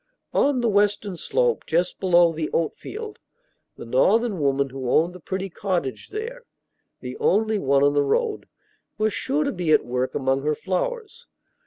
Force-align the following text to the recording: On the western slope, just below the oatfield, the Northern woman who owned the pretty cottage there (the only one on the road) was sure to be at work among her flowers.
On 0.33 0.61
the 0.61 0.67
western 0.67 1.15
slope, 1.15 1.63
just 1.67 1.99
below 1.99 2.33
the 2.33 2.49
oatfield, 2.55 3.19
the 3.77 3.85
Northern 3.85 4.39
woman 4.39 4.71
who 4.71 4.89
owned 4.89 5.13
the 5.13 5.19
pretty 5.19 5.47
cottage 5.47 6.09
there 6.09 6.41
(the 7.01 7.15
only 7.19 7.59
one 7.59 7.83
on 7.83 7.93
the 7.93 8.01
road) 8.01 8.47
was 8.97 9.13
sure 9.13 9.43
to 9.43 9.51
be 9.51 9.71
at 9.71 9.85
work 9.85 10.15
among 10.15 10.41
her 10.41 10.55
flowers. 10.55 11.27